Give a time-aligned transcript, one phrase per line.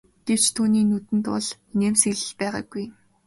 [0.27, 2.85] Гэвч түүний нүдэнд бол инээмсэглэл байгаагүй.